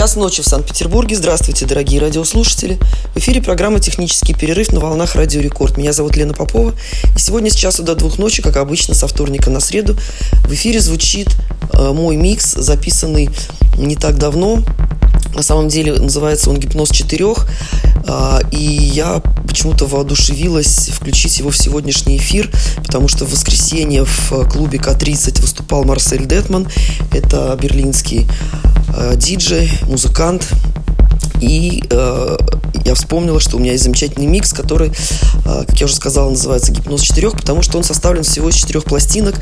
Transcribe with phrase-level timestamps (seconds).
[0.00, 1.14] Час ночи в Санкт-Петербурге.
[1.14, 2.78] Здравствуйте, дорогие радиослушатели.
[3.14, 5.76] В эфире программа «Технический перерыв» на волнах Радио Рекорд.
[5.76, 6.72] Меня зовут Лена Попова.
[7.14, 9.98] И сегодня с часу до двух ночи, как обычно, со вторника на среду,
[10.44, 11.28] в эфире звучит
[11.74, 13.28] э, мой микс, записанный
[13.76, 14.64] не так давно.
[15.34, 17.46] На самом деле называется он «Гипноз четырех».
[18.06, 24.48] Э, и я почему-то воодушевилась включить его в сегодняшний эфир, потому что в воскресенье в
[24.48, 26.68] клубе К-30 выступал Марсель Детман.
[27.12, 28.26] Это берлинский
[28.96, 30.48] э, диджей, музыкант.
[31.40, 32.36] И э,
[32.84, 36.72] я вспомнила, что у меня есть замечательный микс, который, э, как я уже сказала, называется
[36.72, 39.34] «Гипноз четырех», потому что он составлен всего из четырех пластинок,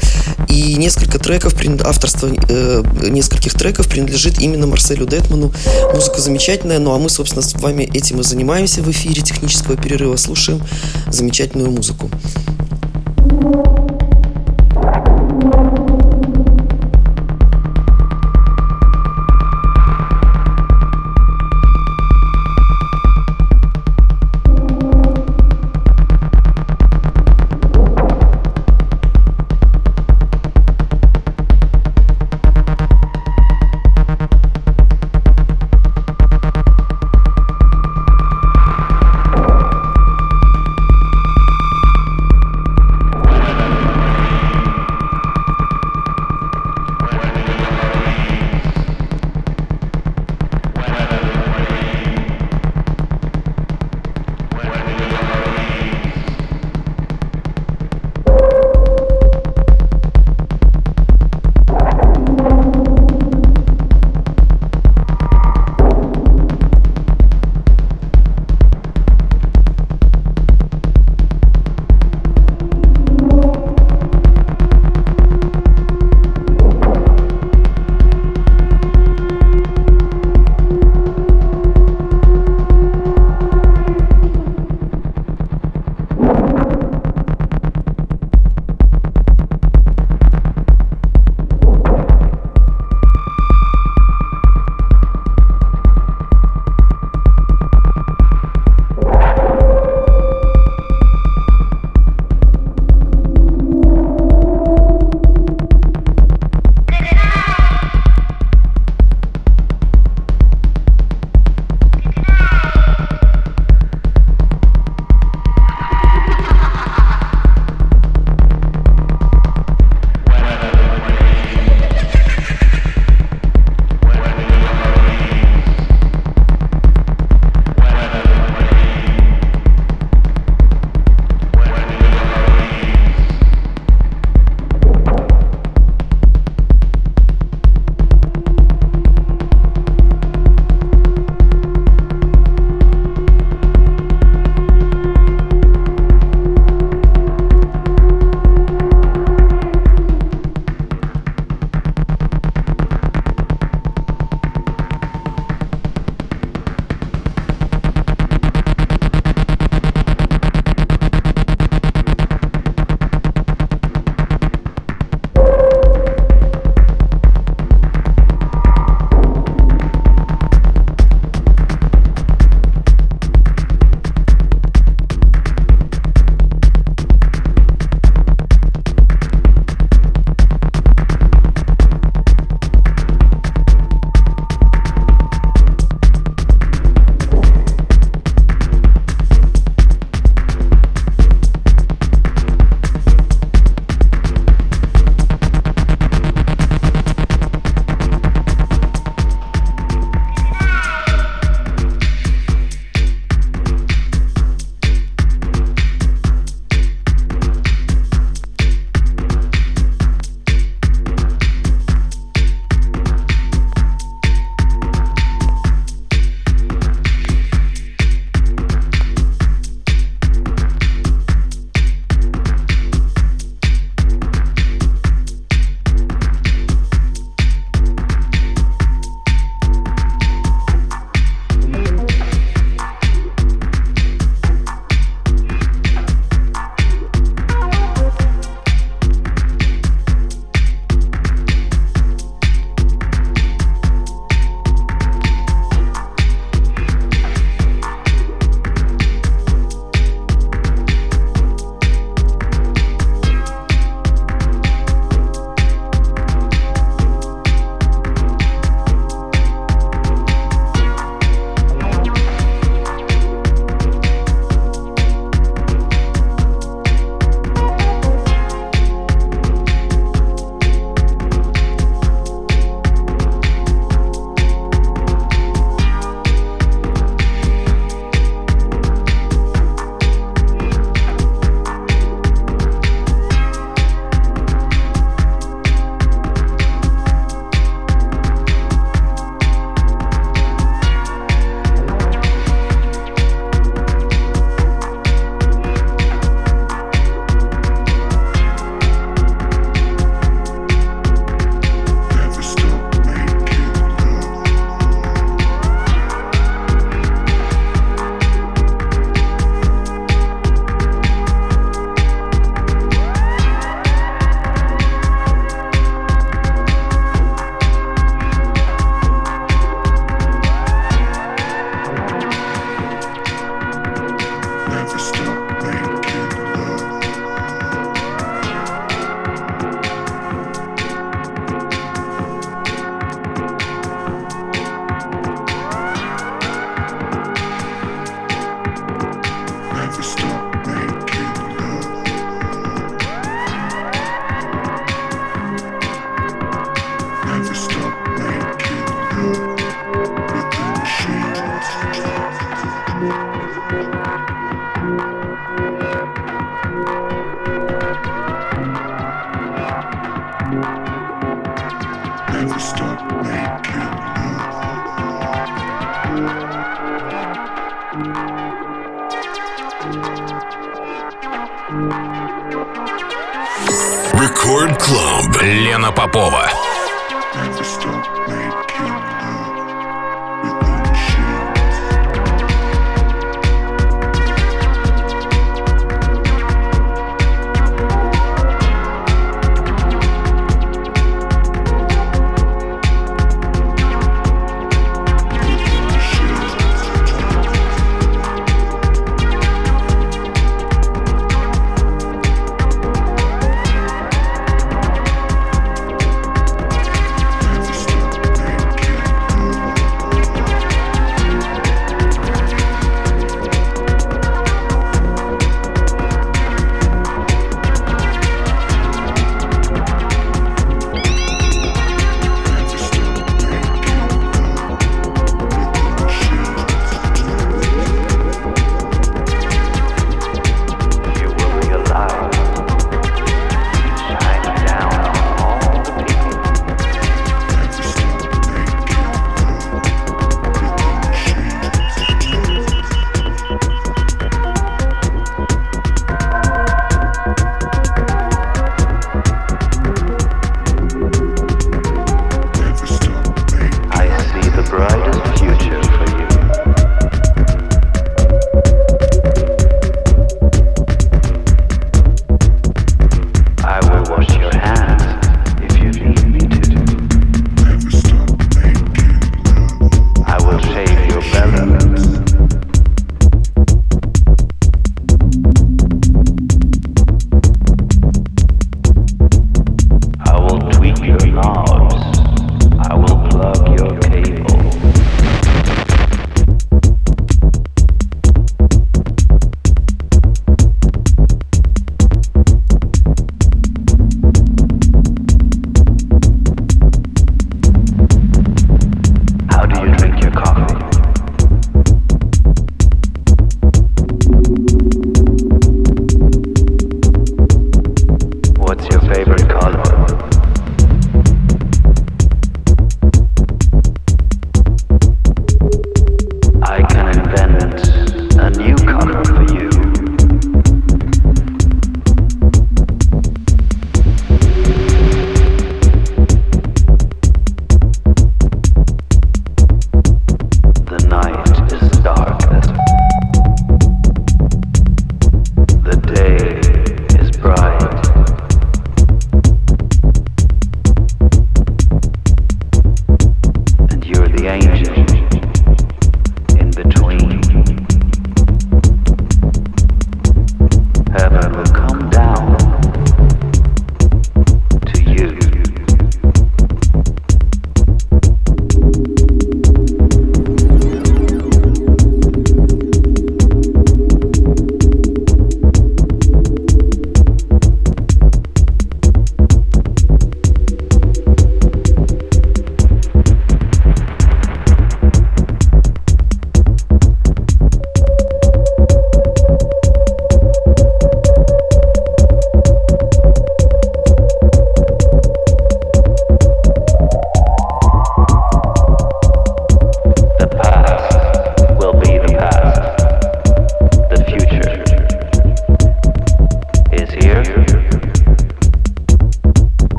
[0.49, 5.53] и несколько треков, авторство э, нескольких треков принадлежит именно Марселю Детману.
[5.95, 10.17] Музыка замечательная, ну а мы, собственно, с вами этим и занимаемся в эфире технического перерыва,
[10.17, 10.63] слушаем
[11.11, 12.11] замечательную музыку.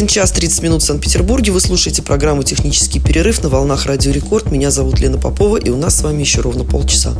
[0.00, 1.52] 1 час 30 минут в Санкт-Петербурге.
[1.52, 4.50] Вы слушаете программу «Технический перерыв» на волнах «Радио Рекорд».
[4.50, 7.12] Меня зовут Лена Попова, и у нас с вами еще ровно полчаса.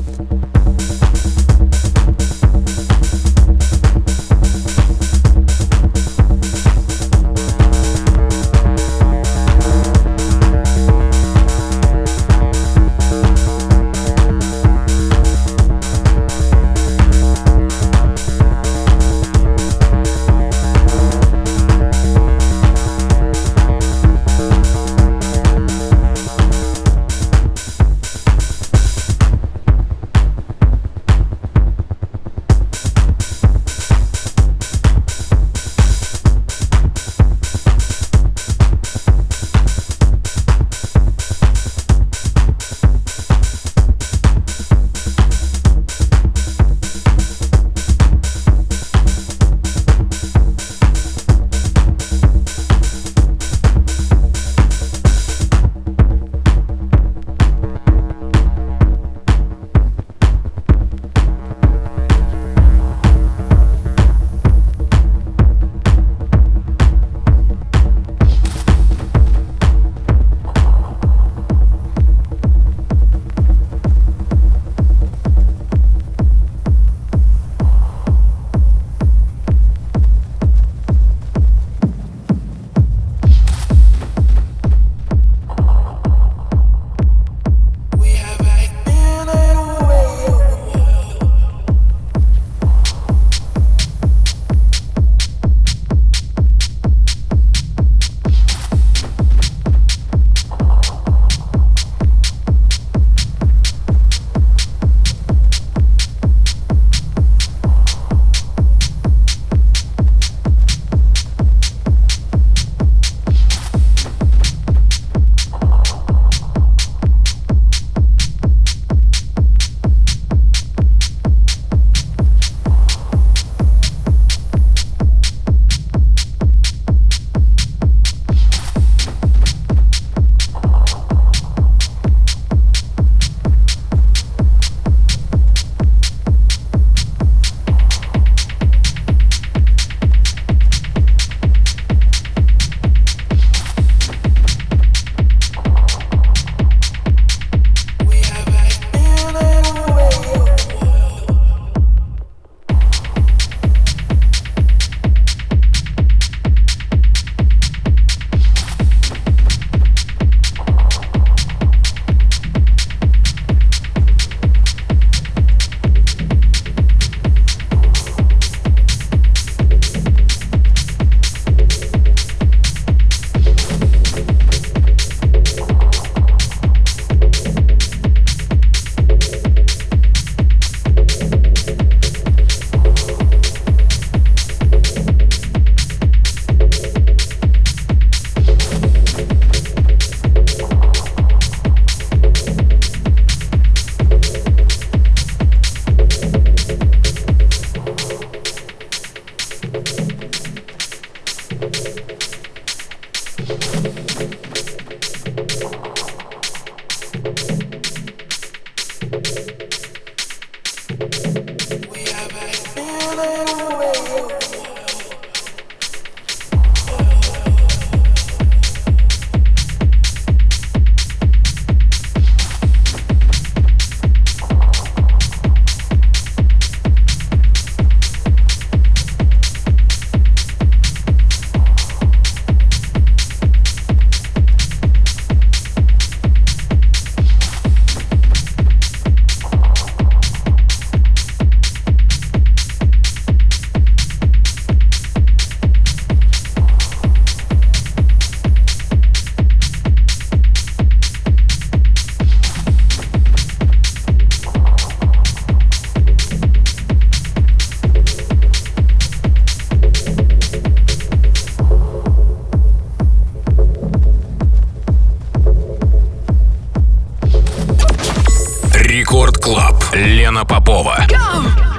[270.01, 271.07] Лена Попова.
[271.09, 271.69] Go!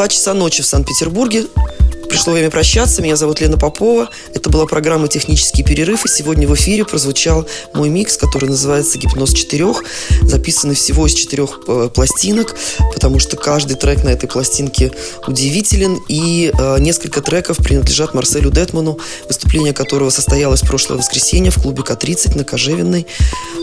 [0.00, 1.44] Два часа ночи в Санкт-Петербурге.
[2.08, 3.02] Пришло время прощаться.
[3.02, 4.08] Меня зовут Лена Попова.
[4.32, 6.06] Это была программа «Технический перерыв».
[6.06, 9.84] И сегодня в эфире прозвучал мой микс, который называется «Гипноз четырех»,
[10.22, 12.56] записанный всего из четырех э, пластинок,
[12.94, 14.90] потому что каждый трек на этой пластинке
[15.26, 16.00] удивителен.
[16.08, 18.98] И э, несколько треков принадлежат Марселю Детману,
[19.28, 23.06] выступление которого состоялось в прошлое воскресенье в клубе К-30 на Кожевенной.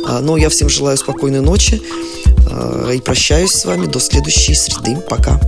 [0.07, 1.81] Э, но я всем желаю спокойной ночи
[2.27, 4.97] э, и прощаюсь с вами до следующей среды.
[5.09, 5.41] Пока.